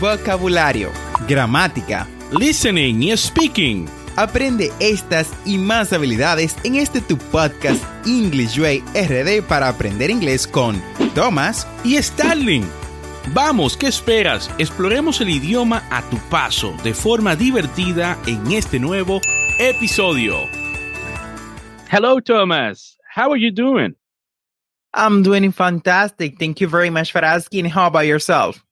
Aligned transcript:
vocabulario, 0.00 0.90
gramática, 1.26 2.06
listening 2.38 3.02
y 3.02 3.16
speaking. 3.16 3.86
Aprende 4.16 4.72
estas 4.80 5.30
y 5.44 5.58
más 5.58 5.92
habilidades 5.92 6.56
en 6.64 6.76
este 6.76 7.00
tu 7.00 7.18
podcast 7.18 7.82
English 8.06 8.58
Way 8.58 8.82
RD 8.94 9.42
para 9.46 9.68
aprender 9.68 10.10
inglés 10.10 10.46
con 10.46 10.80
Thomas 11.14 11.66
y 11.84 12.00
Starling. 12.02 12.64
Vamos, 13.34 13.76
¿qué 13.76 13.88
esperas? 13.88 14.50
Exploremos 14.58 15.20
el 15.20 15.30
idioma 15.30 15.82
a 15.90 16.02
tu 16.08 16.16
paso 16.30 16.74
de 16.82 16.94
forma 16.94 17.36
divertida 17.36 18.16
en 18.26 18.52
este 18.52 18.78
nuevo 18.78 19.20
episodio. 19.58 20.48
Hello, 21.90 22.20
Thomas. 22.20 22.98
How 23.14 23.32
are 23.32 23.40
you 23.40 23.50
doing? 23.50 23.96
I'm 24.94 25.22
doing 25.22 25.52
fantastic. 25.52 26.38
Thank 26.38 26.60
you 26.60 26.68
very 26.68 26.90
much 26.90 27.12
for 27.12 27.22
asking. 27.22 27.66
How 27.66 27.86
about 27.86 28.06
yourself? 28.06 28.65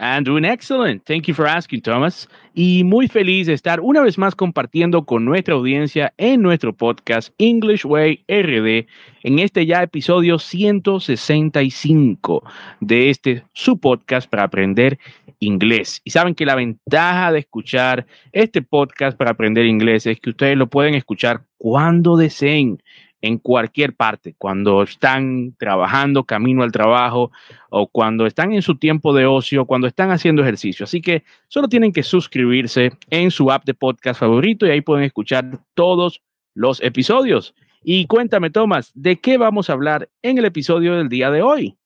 I'm 0.00 0.24
doing 0.24 0.44
excellent. 0.46 1.04
Thank 1.04 1.28
you 1.28 1.34
for 1.34 1.46
asking, 1.46 1.82
Thomas. 1.82 2.26
Y 2.54 2.84
muy 2.84 3.06
feliz 3.06 3.48
de 3.48 3.52
estar 3.52 3.80
una 3.80 4.00
vez 4.00 4.16
más 4.16 4.34
compartiendo 4.34 5.04
con 5.04 5.26
nuestra 5.26 5.52
audiencia 5.54 6.14
en 6.16 6.40
nuestro 6.40 6.74
podcast 6.74 7.34
English 7.36 7.84
Way 7.84 8.24
RD 8.26 8.86
en 9.24 9.38
este 9.38 9.66
ya 9.66 9.82
episodio 9.82 10.38
165 10.38 12.42
de 12.80 13.10
este 13.10 13.44
su 13.52 13.78
podcast 13.78 14.30
para 14.30 14.44
aprender 14.44 14.98
inglés. 15.38 16.00
Y 16.02 16.12
saben 16.12 16.34
que 16.34 16.46
la 16.46 16.54
ventaja 16.54 17.30
de 17.30 17.40
escuchar 17.40 18.06
este 18.32 18.62
podcast 18.62 19.18
para 19.18 19.32
aprender 19.32 19.66
inglés 19.66 20.06
es 20.06 20.18
que 20.18 20.30
ustedes 20.30 20.56
lo 20.56 20.68
pueden 20.68 20.94
escuchar 20.94 21.42
cuando 21.58 22.16
deseen 22.16 22.82
en 23.22 23.38
cualquier 23.38 23.94
parte, 23.94 24.34
cuando 24.38 24.82
están 24.82 25.54
trabajando 25.58 26.24
camino 26.24 26.62
al 26.62 26.72
trabajo 26.72 27.30
o 27.68 27.86
cuando 27.86 28.26
están 28.26 28.52
en 28.52 28.62
su 28.62 28.76
tiempo 28.76 29.14
de 29.14 29.26
ocio, 29.26 29.66
cuando 29.66 29.86
están 29.86 30.10
haciendo 30.10 30.42
ejercicio. 30.42 30.84
Así 30.84 31.00
que 31.00 31.24
solo 31.48 31.68
tienen 31.68 31.92
que 31.92 32.02
suscribirse 32.02 32.92
en 33.10 33.30
su 33.30 33.50
app 33.50 33.64
de 33.64 33.74
podcast 33.74 34.20
favorito 34.20 34.66
y 34.66 34.70
ahí 34.70 34.80
pueden 34.80 35.04
escuchar 35.04 35.60
todos 35.74 36.22
los 36.54 36.82
episodios. 36.82 37.54
Y 37.82 38.06
cuéntame, 38.06 38.50
Tomás, 38.50 38.90
¿de 38.94 39.16
qué 39.16 39.38
vamos 39.38 39.70
a 39.70 39.74
hablar 39.74 40.08
en 40.22 40.38
el 40.38 40.44
episodio 40.44 40.96
del 40.96 41.08
día 41.08 41.30
de 41.30 41.42
hoy? 41.42 41.76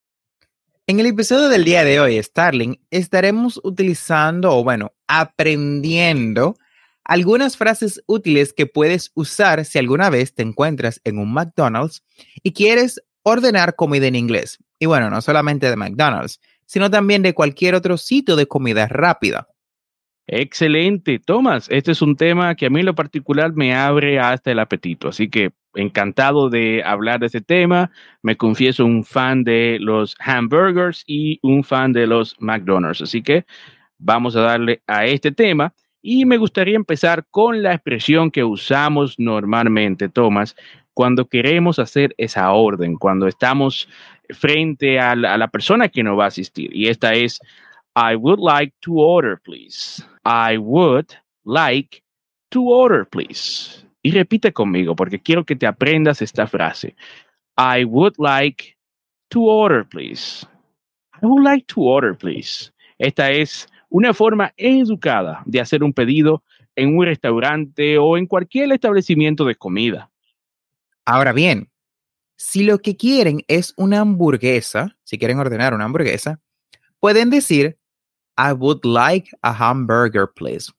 En 0.87 1.01
el 1.01 1.07
episodio 1.07 1.48
del 1.48 1.65
día 1.65 1.83
de 1.83 1.98
hoy, 1.98 2.23
Starling, 2.23 2.79
estaremos 2.91 3.59
utilizando, 3.65 4.55
o 4.55 4.63
bueno, 4.63 4.93
aprendiendo 5.07 6.57
algunas 7.05 7.57
frases 7.57 8.03
útiles 8.07 8.53
que 8.53 8.67
puedes 8.67 9.13
usar 9.15 9.65
si 9.65 9.79
alguna 9.79 10.11
vez 10.11 10.35
te 10.35 10.43
encuentras 10.43 11.01
en 11.05 11.19
un 11.19 11.33
McDonald's 11.33 12.03
y 12.43 12.53
quieres 12.53 13.03
ordenar 13.23 13.77
comida 13.77 14.07
en 14.07 14.17
inglés. 14.17 14.59
Y 14.79 14.87
bueno, 14.87 15.11
no 15.11 15.21
solamente 15.21 15.69
de 15.69 15.77
McDonald's, 15.77 16.41
sino 16.67 16.91
también 16.91 17.23
de 17.23 17.35
cualquier 17.35 17.75
otro 17.75 17.97
sitio 17.97 18.37
de 18.37 18.47
comida 18.47 18.87
rápida. 18.89 19.49
Excelente, 20.27 21.19
Tomás. 21.19 21.67
Este 21.71 21.93
es 21.93 22.01
un 22.01 22.17
tema 22.17 22.55
que 22.55 22.67
a 22.67 22.71
mí 22.71 22.83
lo 22.83 22.95
particular 22.95 23.53
me 23.55 23.75
abre 23.75 24.19
hasta 24.19 24.51
el 24.51 24.59
apetito. 24.59 25.09
Así 25.09 25.29
que 25.29 25.53
encantado 25.75 26.49
de 26.49 26.83
hablar 26.83 27.21
de 27.21 27.27
este 27.27 27.43
tema. 27.43 27.91
Me 28.23 28.37
confieso 28.37 28.87
un 28.87 29.05
fan 29.05 29.45
de 29.45 29.79
los 29.81 30.17
hamburgers 30.21 31.05
y 31.07 31.39
un 31.43 31.63
fan 31.63 31.93
de 31.93 32.07
los 32.07 32.37
McDonald's. 32.41 33.03
Así 33.03 33.23
que 33.23 33.45
vamos 33.99 34.35
a 34.37 34.41
darle 34.41 34.83
a 34.87 35.05
este 35.05 35.31
tema. 35.31 35.75
Y 36.07 36.27
me 36.27 36.37
gustaría 36.37 36.77
empezar 36.77 37.25
con 37.31 37.63
la 37.63 37.73
expresión 37.73 38.31
que 38.31 38.45
usamos 38.45 39.19
normalmente, 39.19 40.11
Tomás, 40.11 40.55
cuando 40.93 41.27
queremos 41.27 41.79
hacer 41.79 42.15
esa 42.19 42.53
orden, 42.53 42.97
cuando 42.97 43.27
estamos 43.27 43.89
frente 44.29 45.01
a 45.01 45.17
la, 45.17 45.49
persona 45.49 45.89
que 45.89 46.03
nos 46.03 46.19
va 46.19 46.25
a 46.25 46.29
asistir. 46.29 46.69
Y 46.77 46.89
esta 46.89 47.15
es, 47.15 47.41
I 47.97 48.17
would 48.17 48.39
like 48.39 48.75
to 48.81 48.97
order, 48.97 49.41
please. 49.41 50.05
I 50.27 50.59
would 50.59 51.07
like 51.47 52.03
to 52.51 52.63
order, 52.65 53.07
please. 53.07 53.83
Y 54.03 54.11
repite 54.11 54.53
conmigo 54.53 54.95
porque 54.95 55.19
quiero 55.19 55.45
que 55.45 55.57
te 55.57 55.67
aprendas 55.67 56.20
esta 56.20 56.47
frase. 56.47 56.95
I 57.57 57.85
would 57.87 58.17
like 58.19 58.77
to 59.31 59.41
order, 59.41 59.89
please. 59.89 60.47
I 61.23 61.25
would 61.25 61.43
like 61.43 61.64
to 61.69 61.81
order, 61.81 62.14
please. 62.14 62.70
Esta 62.98 63.31
es 63.31 63.67
una 63.95 64.13
forma 64.13 64.53
educada 64.57 65.45
de 65.47 65.61
hacer 65.61 65.85
un 65.85 65.93
pedido 65.93 66.43
en 66.75 66.99
un 66.99 67.05
restaurante 67.05 67.97
o 67.97 68.17
en 68.19 68.27
cualquier 68.27 68.73
establecimiento 68.73 69.45
de 69.45 69.55
comida. 69.55 70.11
Ahora 71.05 71.33
bien, 71.33 71.71
si 72.35 72.65
lo 72.65 72.81
que 72.81 72.97
quieren 72.97 73.45
es 73.47 73.73
una 73.77 74.01
hamburguesa, 74.01 74.97
si 75.05 75.17
quieren 75.17 75.39
ordenar 75.39 75.75
una 75.75 75.85
hamburguesa, 75.85 76.41
pueden 76.99 77.31
decir, 77.31 77.79
I 78.37 78.51
would 78.51 78.85
like 78.85 79.31
a 79.43 79.53
hamburger, 79.53 80.27
please. 80.27 80.73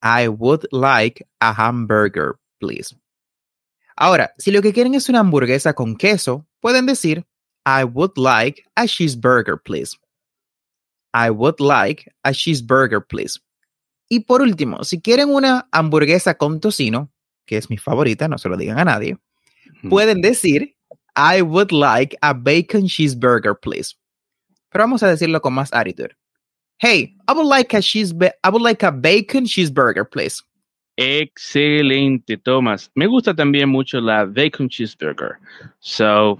I 0.00 0.28
would 0.28 0.68
like 0.70 1.26
a 1.40 1.52
hamburger, 1.52 2.36
please. 2.60 2.94
Ahora, 3.96 4.32
si 4.38 4.52
lo 4.52 4.62
que 4.62 4.72
quieren 4.72 4.94
es 4.94 5.08
una 5.08 5.18
hamburguesa 5.18 5.74
con 5.74 5.96
queso, 5.96 6.46
pueden 6.60 6.86
decir, 6.86 7.26
I 7.66 7.82
would 7.82 8.16
like 8.16 8.62
a 8.76 8.86
cheeseburger, 8.86 9.60
please. 9.60 9.98
I 11.12 11.30
would 11.30 11.60
like 11.60 12.10
a 12.24 12.30
cheeseburger, 12.30 13.00
please. 13.06 13.40
Y 14.08 14.20
por 14.20 14.42
último, 14.42 14.84
si 14.84 15.00
quieren 15.00 15.28
una 15.28 15.68
hamburguesa 15.72 16.34
con 16.34 16.60
tocino, 16.60 17.10
que 17.46 17.56
es 17.56 17.68
mi 17.68 17.76
favorita, 17.76 18.28
no 18.28 18.38
se 18.38 18.48
lo 18.48 18.56
digan 18.56 18.78
a 18.78 18.84
nadie, 18.84 19.18
pueden 19.88 20.20
decir 20.20 20.74
I 21.14 21.42
would 21.42 21.72
like 21.72 22.16
a 22.22 22.32
bacon 22.32 22.86
cheeseburger, 22.86 23.54
please. 23.54 23.96
Pero 24.70 24.84
vamos 24.84 25.02
a 25.02 25.08
decirlo 25.08 25.40
con 25.40 25.54
más 25.54 25.72
attitude. 25.72 26.14
Hey, 26.78 27.16
I 27.26 27.32
would 27.32 27.46
like 27.46 27.74
a 27.74 27.82
cheese 27.82 28.14
I 28.44 28.50
would 28.50 28.62
like 28.62 28.84
a 28.84 28.92
bacon 28.92 29.44
cheeseburger, 29.44 30.08
please. 30.08 30.42
Excelente, 30.96 32.36
Thomas. 32.36 32.90
Me 32.94 33.06
gusta 33.06 33.34
también 33.34 33.68
mucho 33.68 34.00
la 34.00 34.24
bacon 34.24 34.68
cheeseburger. 34.68 35.38
So, 35.80 36.38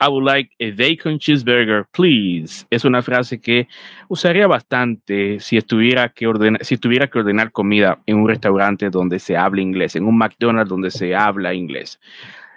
I 0.00 0.08
would 0.08 0.24
like 0.24 0.50
a 0.60 0.70
bacon 0.70 1.18
cheeseburger, 1.18 1.84
please. 1.92 2.66
Es 2.70 2.84
una 2.84 3.02
frase 3.02 3.40
que 3.40 3.66
usaría 4.08 4.46
bastante 4.46 5.40
si 5.40 5.56
estuviera 5.56 6.08
que 6.08 6.26
ordenar, 6.26 6.64
si 6.64 6.76
tuviera 6.76 7.08
que 7.08 7.18
ordenar 7.18 7.50
comida 7.50 8.00
en 8.06 8.18
un 8.18 8.28
restaurante 8.28 8.90
donde 8.90 9.18
se 9.18 9.36
habla 9.36 9.60
inglés, 9.60 9.96
en 9.96 10.04
un 10.04 10.16
McDonald's 10.16 10.68
donde 10.68 10.90
se 10.90 11.16
habla 11.16 11.52
inglés. 11.52 12.00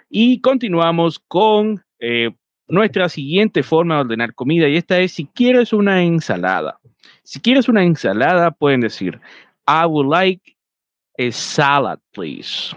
Y 0.08 0.40
continuamos 0.40 1.18
con 1.18 1.82
eh, 1.98 2.30
nuestra 2.68 3.08
siguiente 3.08 3.62
forma 3.62 3.96
de 3.96 4.00
ordenar 4.02 4.34
comida 4.34 4.68
y 4.68 4.76
esta 4.76 4.98
es 5.00 5.12
si 5.12 5.26
quieres 5.26 5.72
una 5.72 6.02
ensalada. 6.02 6.78
Si 7.24 7.40
quieres 7.40 7.68
una 7.68 7.82
ensalada, 7.82 8.50
pueden 8.50 8.80
decir, 8.80 9.20
I 9.66 9.86
would 9.86 10.08
like 10.08 10.56
a 11.18 11.30
salad, 11.32 11.98
please. 12.12 12.74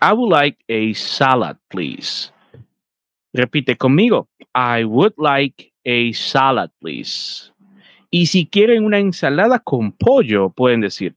I 0.00 0.12
would 0.12 0.32
like 0.32 0.58
a 0.68 0.92
salad, 0.94 1.56
please. 1.68 2.32
Repite 3.38 3.76
conmigo. 3.76 4.28
I 4.52 4.84
would 4.84 5.14
like 5.16 5.72
a 5.84 6.12
salad, 6.12 6.70
please. 6.80 7.52
Y 8.10 8.26
si 8.26 8.46
quieren 8.46 8.84
una 8.84 8.98
ensalada 8.98 9.60
con 9.60 9.92
pollo, 9.92 10.50
pueden 10.50 10.80
decir, 10.80 11.14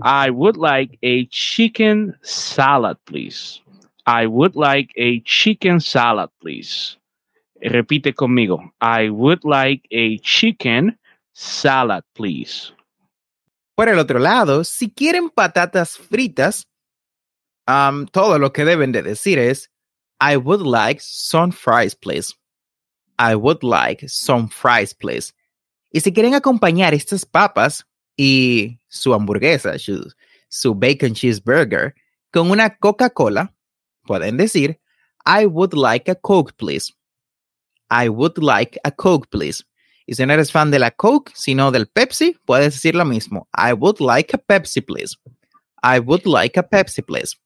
I 0.00 0.30
would 0.30 0.56
like 0.56 0.96
a 1.02 1.26
chicken 1.30 2.16
salad, 2.22 2.96
please. 3.06 3.60
I 4.06 4.26
would 4.26 4.54
like 4.54 4.92
a 4.96 5.20
chicken 5.24 5.80
salad, 5.80 6.30
please. 6.40 6.96
Repite 7.60 8.14
conmigo. 8.14 8.72
I 8.80 9.08
would 9.10 9.40
like 9.42 9.82
a 9.90 10.18
chicken 10.18 10.96
salad, 11.32 12.04
please. 12.14 12.72
Por 13.74 13.88
el 13.88 13.98
otro 13.98 14.20
lado, 14.20 14.62
si 14.62 14.90
quieren 14.90 15.28
patatas 15.28 15.98
fritas, 15.98 16.68
um, 17.66 18.06
todo 18.06 18.38
lo 18.38 18.52
que 18.52 18.64
deben 18.64 18.92
de 18.92 19.02
decir 19.02 19.40
es 19.40 19.73
I 20.20 20.36
would 20.36 20.62
like 20.62 21.00
some 21.00 21.50
fries, 21.50 21.94
please. 21.94 22.34
I 23.18 23.36
would 23.36 23.62
like 23.62 24.08
some 24.08 24.48
fries, 24.48 24.92
please. 24.92 25.32
Y 25.92 26.00
si 26.00 26.12
quieren 26.12 26.34
acompañar 26.34 26.94
estas 26.94 27.24
papas 27.24 27.84
y 28.16 28.80
su 28.88 29.14
hamburguesa, 29.14 29.78
su, 30.48 30.74
bacon 30.74 31.14
cheeseburger, 31.14 31.94
con 32.32 32.50
una 32.50 32.76
Coca-Cola, 32.76 33.52
pueden 34.06 34.36
decir, 34.36 34.80
I 35.24 35.46
would 35.46 35.74
like 35.74 36.10
a 36.10 36.16
Coke, 36.16 36.56
please. 36.56 36.92
I 37.90 38.08
would 38.08 38.38
like 38.38 38.78
a 38.84 38.90
Coke, 38.90 39.30
please. 39.30 39.64
Y 40.06 40.14
si 40.14 40.26
no 40.26 40.34
eres 40.34 40.50
fan 40.50 40.70
de 40.70 40.78
la 40.78 40.90
Coke, 40.90 41.32
sino 41.34 41.70
del 41.70 41.86
Pepsi, 41.86 42.36
puedes 42.44 42.74
decir 42.74 42.94
lo 42.94 43.04
mismo. 43.04 43.46
I 43.56 43.72
would 43.72 44.00
like 44.00 44.34
a 44.34 44.38
Pepsi, 44.38 44.84
please. 44.84 45.16
I 45.82 46.00
would 46.00 46.26
like 46.26 46.58
a 46.58 46.62
Pepsi, 46.62 47.02
please. 47.06 47.36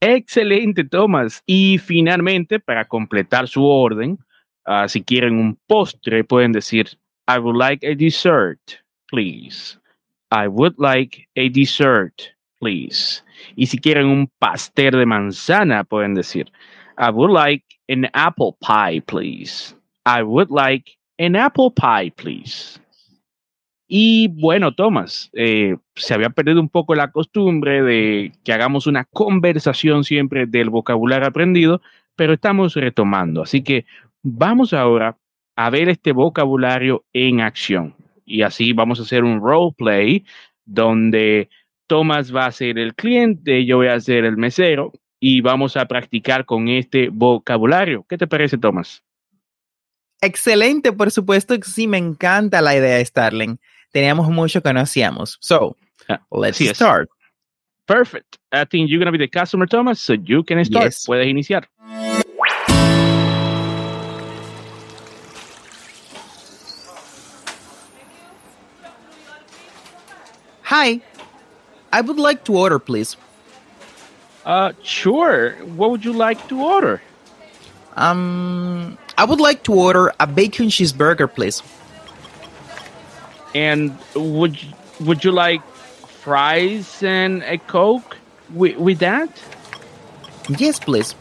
Excelente, 0.00 0.84
Thomas. 0.84 1.42
Y 1.46 1.78
finalmente, 1.78 2.60
para 2.60 2.84
completar 2.84 3.48
su 3.48 3.64
orden, 3.64 4.18
uh, 4.66 4.88
si 4.88 5.02
quieren 5.02 5.38
un 5.38 5.58
postre, 5.66 6.24
pueden 6.24 6.52
decir, 6.52 6.86
I 7.28 7.38
would 7.38 7.56
like 7.56 7.84
a 7.86 7.94
dessert, 7.94 8.78
please. 9.08 9.78
I 10.30 10.48
would 10.48 10.74
like 10.78 11.26
a 11.36 11.48
dessert, 11.48 12.34
please. 12.60 13.22
Y 13.56 13.66
si 13.66 13.78
quieren 13.78 14.06
un 14.06 14.30
pastel 14.38 14.92
de 14.92 15.06
manzana, 15.06 15.84
pueden 15.84 16.14
decir, 16.14 16.50
I 16.98 17.10
would 17.10 17.30
like 17.30 17.64
an 17.88 18.08
apple 18.14 18.56
pie, 18.60 19.00
please. 19.06 19.74
I 20.04 20.22
would 20.22 20.50
like 20.50 20.96
an 21.18 21.36
apple 21.36 21.70
pie, 21.70 22.10
please. 22.16 22.78
Y 23.88 24.28
bueno, 24.28 24.74
Tomás, 24.74 25.30
eh, 25.32 25.76
se 25.94 26.14
había 26.14 26.30
perdido 26.30 26.60
un 26.60 26.68
poco 26.68 26.94
la 26.94 27.12
costumbre 27.12 27.82
de 27.82 28.32
que 28.44 28.52
hagamos 28.52 28.86
una 28.86 29.04
conversación 29.04 30.02
siempre 30.02 30.46
del 30.46 30.70
vocabulario 30.70 31.28
aprendido, 31.28 31.80
pero 32.16 32.32
estamos 32.32 32.74
retomando. 32.74 33.42
Así 33.42 33.62
que 33.62 33.86
vamos 34.22 34.72
ahora 34.72 35.16
a 35.54 35.70
ver 35.70 35.88
este 35.88 36.12
vocabulario 36.12 37.04
en 37.12 37.40
acción. 37.40 37.94
Y 38.24 38.42
así 38.42 38.72
vamos 38.72 38.98
a 38.98 39.02
hacer 39.04 39.22
un 39.22 39.40
role 39.40 39.72
play 39.76 40.24
donde 40.64 41.48
Tomás 41.86 42.34
va 42.34 42.46
a 42.46 42.52
ser 42.52 42.78
el 42.78 42.94
cliente, 42.94 43.64
yo 43.64 43.76
voy 43.76 43.86
a 43.86 44.00
ser 44.00 44.24
el 44.24 44.36
mesero 44.36 44.92
y 45.20 45.40
vamos 45.40 45.76
a 45.76 45.86
practicar 45.86 46.44
con 46.44 46.68
este 46.68 47.08
vocabulario. 47.08 48.04
¿Qué 48.08 48.18
te 48.18 48.26
parece, 48.26 48.58
Tomás? 48.58 49.04
Excelente, 50.20 50.92
por 50.92 51.12
supuesto 51.12 51.54
sí, 51.62 51.86
me 51.86 51.98
encanta 51.98 52.60
la 52.60 52.76
idea, 52.76 53.04
Starling. 53.04 53.58
Teníamos 53.96 54.28
mucho 54.28 54.60
que 54.60 54.74
no 54.74 54.80
hacíamos. 54.80 55.38
So, 55.40 55.74
Ah, 56.06 56.20
let's 56.30 56.58
así 56.60 56.68
es. 56.68 56.76
start. 56.76 57.08
Perfect. 57.86 58.36
I 58.52 58.66
think 58.66 58.90
you're 58.90 58.98
going 58.98 59.06
to 59.10 59.12
be 59.12 59.16
the 59.16 59.26
customer, 59.26 59.64
Thomas, 59.64 59.98
so 60.02 60.12
you 60.12 60.42
can 60.42 60.62
start. 60.66 60.84
Yes. 60.84 61.06
Puedes 61.06 61.26
iniciar. 61.26 61.62
Hi, 70.62 71.00
I 71.92 72.00
would 72.00 72.18
like 72.18 72.44
to 72.44 72.56
order, 72.56 72.78
please. 72.78 73.16
Uh, 74.44 74.72
sure. 74.82 75.52
What 75.76 75.90
would 75.90 76.04
you 76.04 76.12
like 76.12 76.48
to 76.48 76.60
order? 76.60 77.02
Um, 77.96 78.98
I 79.16 79.24
would 79.24 79.40
like 79.40 79.62
to 79.64 79.72
order 79.74 80.12
a 80.20 80.26
bacon 80.26 80.66
cheeseburger, 80.68 81.32
please. 81.32 81.62
And 83.56 83.96
would 84.14 84.62
you, 84.62 84.68
would 85.00 85.24
you 85.24 85.32
like 85.32 85.62
fries 86.20 87.02
and 87.02 87.42
a 87.44 87.56
coke 87.56 88.18
with, 88.52 88.76
with 88.76 88.98
that? 88.98 89.30
Yes, 90.58 90.78
please. 90.78 91.14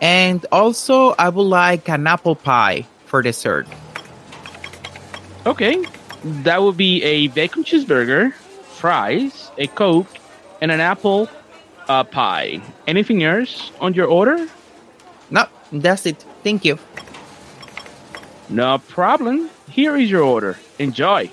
And 0.00 0.46
also, 0.50 1.14
I 1.18 1.28
would 1.28 1.42
like 1.42 1.88
an 1.90 2.06
apple 2.06 2.34
pie 2.34 2.86
for 3.04 3.20
dessert. 3.20 3.66
Okay. 5.44 5.84
That 6.44 6.62
would 6.62 6.78
be 6.78 7.02
a 7.02 7.28
bacon 7.28 7.62
cheeseburger, 7.62 8.32
fries, 8.80 9.50
a 9.58 9.66
coke, 9.66 10.08
and 10.62 10.72
an 10.72 10.80
apple 10.80 11.28
uh, 11.88 12.04
pie. 12.04 12.60
Anything 12.86 13.22
else 13.22 13.70
on 13.80 13.92
your 13.92 14.06
order? 14.06 14.48
No, 15.30 15.44
that's 15.70 16.06
it. 16.06 16.24
Thank 16.42 16.64
you. 16.64 16.78
No 18.48 18.78
problem. 18.78 19.50
Here 19.70 19.94
is 19.96 20.10
your 20.10 20.22
order. 20.22 20.56
Enjoy. 20.78 21.30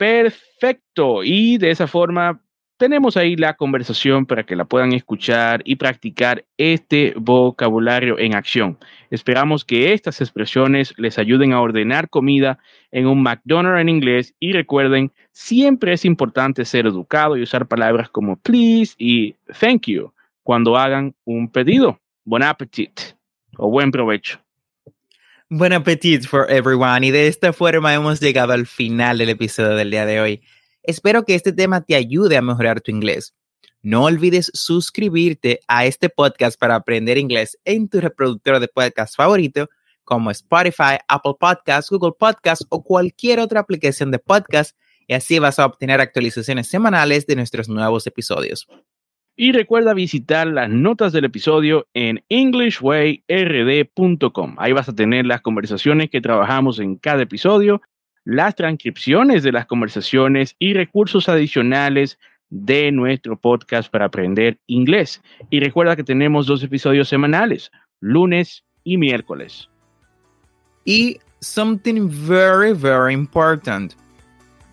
Perfecto. 0.00 1.22
Y 1.22 1.58
de 1.58 1.70
esa 1.70 1.86
forma 1.86 2.40
tenemos 2.78 3.18
ahí 3.18 3.36
la 3.36 3.52
conversación 3.52 4.24
para 4.24 4.44
que 4.44 4.56
la 4.56 4.64
puedan 4.64 4.94
escuchar 4.94 5.60
y 5.66 5.76
practicar 5.76 6.46
este 6.56 7.12
vocabulario 7.18 8.18
en 8.18 8.34
acción. 8.34 8.78
Esperamos 9.10 9.62
que 9.62 9.92
estas 9.92 10.22
expresiones 10.22 10.94
les 10.96 11.18
ayuden 11.18 11.52
a 11.52 11.60
ordenar 11.60 12.08
comida 12.08 12.58
en 12.90 13.08
un 13.08 13.22
McDonald's 13.22 13.82
en 13.82 13.90
inglés 13.90 14.34
y 14.40 14.52
recuerden, 14.52 15.12
siempre 15.32 15.92
es 15.92 16.06
importante 16.06 16.64
ser 16.64 16.86
educado 16.86 17.36
y 17.36 17.42
usar 17.42 17.68
palabras 17.68 18.08
como 18.08 18.36
please 18.36 18.94
y 18.96 19.34
thank 19.60 19.86
you 19.86 20.14
cuando 20.42 20.78
hagan 20.78 21.14
un 21.26 21.52
pedido. 21.52 22.00
Buen 22.24 22.42
appetit 22.42 22.98
o 23.58 23.68
buen 23.68 23.90
provecho. 23.90 24.40
Buen 25.52 25.72
appetit 25.72 26.26
for 26.26 26.48
everyone. 26.48 27.04
Y 27.04 27.10
de 27.10 27.26
esta 27.26 27.52
forma 27.52 27.92
hemos 27.92 28.20
llegado 28.20 28.52
al 28.52 28.68
final 28.68 29.18
del 29.18 29.30
episodio 29.30 29.70
del 29.70 29.90
día 29.90 30.06
de 30.06 30.20
hoy. 30.20 30.42
Espero 30.84 31.24
que 31.24 31.34
este 31.34 31.52
tema 31.52 31.80
te 31.80 31.96
ayude 31.96 32.36
a 32.36 32.40
mejorar 32.40 32.80
tu 32.80 32.92
inglés. 32.92 33.34
No 33.82 34.04
olvides 34.04 34.52
suscribirte 34.54 35.58
a 35.66 35.86
este 35.86 36.08
podcast 36.08 36.56
para 36.56 36.76
aprender 36.76 37.18
inglés 37.18 37.58
en 37.64 37.88
tu 37.88 38.00
reproductor 38.00 38.60
de 38.60 38.68
podcast 38.68 39.16
favorito, 39.16 39.68
como 40.04 40.30
Spotify, 40.30 40.98
Apple 41.08 41.34
Podcasts, 41.40 41.90
Google 41.90 42.12
Podcasts 42.16 42.64
o 42.68 42.84
cualquier 42.84 43.40
otra 43.40 43.58
aplicación 43.58 44.12
de 44.12 44.20
podcast, 44.20 44.76
y 45.08 45.14
así 45.14 45.40
vas 45.40 45.58
a 45.58 45.66
obtener 45.66 46.00
actualizaciones 46.00 46.68
semanales 46.68 47.26
de 47.26 47.34
nuestros 47.34 47.68
nuevos 47.68 48.06
episodios. 48.06 48.68
Y 49.42 49.52
recuerda 49.52 49.94
visitar 49.94 50.46
las 50.46 50.68
notas 50.68 51.14
del 51.14 51.24
episodio 51.24 51.86
en 51.94 52.22
englishwayrd.com. 52.28 54.56
Ahí 54.58 54.72
vas 54.72 54.90
a 54.90 54.94
tener 54.94 55.24
las 55.24 55.40
conversaciones 55.40 56.10
que 56.10 56.20
trabajamos 56.20 56.78
en 56.78 56.96
cada 56.96 57.22
episodio, 57.22 57.80
las 58.22 58.54
transcripciones 58.54 59.42
de 59.42 59.52
las 59.52 59.64
conversaciones 59.64 60.56
y 60.58 60.74
recursos 60.74 61.30
adicionales 61.30 62.18
de 62.50 62.92
nuestro 62.92 63.40
podcast 63.40 63.90
para 63.90 64.04
aprender 64.04 64.58
inglés. 64.66 65.22
Y 65.48 65.60
recuerda 65.60 65.96
que 65.96 66.04
tenemos 66.04 66.46
dos 66.46 66.62
episodios 66.62 67.08
semanales, 67.08 67.72
lunes 67.98 68.62
y 68.84 68.98
miércoles. 68.98 69.70
Y 70.84 71.16
something 71.40 72.10
very, 72.10 72.74
very 72.74 73.14
important. 73.14 73.94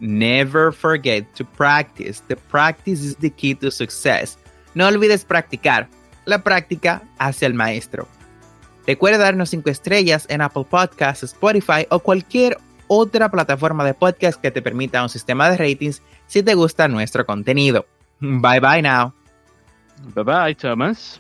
Never 0.02 0.74
forget 0.74 1.26
to 1.36 1.46
practice. 1.46 2.22
The 2.28 2.36
practice 2.36 3.02
is 3.02 3.16
the 3.16 3.30
key 3.30 3.56
to 3.56 3.72
success. 3.72 4.38
No 4.78 4.86
olvides 4.86 5.26
practicar. 5.26 5.88
La 6.26 6.44
práctica 6.44 7.02
hace 7.18 7.48
al 7.48 7.56
maestro. 7.56 8.08
Recuerda 8.86 9.18
darnos 9.18 9.50
5 9.50 9.72
estrellas 9.72 10.28
en 10.30 10.40
Apple 10.40 10.66
Podcasts, 10.70 11.24
Spotify 11.24 11.88
o 11.90 11.98
cualquier 11.98 12.60
otra 12.86 13.32
plataforma 13.32 13.84
de 13.84 13.96
podcast 13.96 14.40
que 14.40 14.52
te 14.52 14.62
permita 14.62 15.02
un 15.02 15.10
sistema 15.10 15.50
de 15.50 15.58
ratings 15.58 16.04
si 16.28 16.44
te 16.44 16.54
gusta 16.54 16.88
nuestro 16.88 17.26
contenido. 17.26 17.88
Bye 18.20 18.60
bye 18.60 18.84
now. 18.84 19.12
Bye 20.14 20.24
bye, 20.24 20.54
Thomas. 20.54 21.20